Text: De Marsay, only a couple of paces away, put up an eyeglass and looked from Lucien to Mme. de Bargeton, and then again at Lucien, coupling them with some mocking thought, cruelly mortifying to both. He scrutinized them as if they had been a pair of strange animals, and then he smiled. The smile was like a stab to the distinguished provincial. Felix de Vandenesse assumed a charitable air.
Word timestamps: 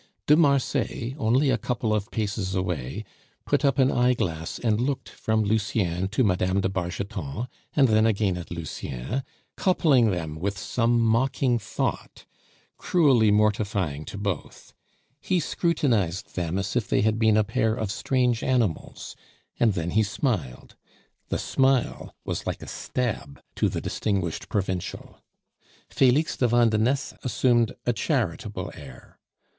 De 0.25 0.35
Marsay, 0.35 1.13
only 1.19 1.51
a 1.51 1.59
couple 1.59 1.93
of 1.93 2.09
paces 2.09 2.55
away, 2.55 3.05
put 3.45 3.63
up 3.63 3.77
an 3.77 3.91
eyeglass 3.91 4.57
and 4.57 4.81
looked 4.81 5.07
from 5.09 5.43
Lucien 5.43 6.07
to 6.07 6.23
Mme. 6.23 6.59
de 6.59 6.69
Bargeton, 6.69 7.47
and 7.75 7.87
then 7.87 8.07
again 8.07 8.35
at 8.35 8.49
Lucien, 8.49 9.21
coupling 9.55 10.09
them 10.09 10.37
with 10.39 10.57
some 10.57 10.99
mocking 10.99 11.59
thought, 11.59 12.25
cruelly 12.79 13.29
mortifying 13.29 14.03
to 14.05 14.17
both. 14.17 14.73
He 15.19 15.39
scrutinized 15.39 16.33
them 16.33 16.57
as 16.57 16.75
if 16.75 16.87
they 16.87 17.01
had 17.01 17.19
been 17.19 17.37
a 17.37 17.43
pair 17.43 17.75
of 17.75 17.91
strange 17.91 18.41
animals, 18.43 19.15
and 19.59 19.73
then 19.73 19.91
he 19.91 20.01
smiled. 20.01 20.75
The 21.29 21.37
smile 21.37 22.15
was 22.25 22.47
like 22.47 22.63
a 22.63 22.67
stab 22.67 23.39
to 23.53 23.69
the 23.69 23.81
distinguished 23.81 24.49
provincial. 24.49 25.19
Felix 25.91 26.35
de 26.37 26.47
Vandenesse 26.47 27.13
assumed 27.23 27.75
a 27.85 27.93
charitable 27.93 28.71
air. 28.73 29.19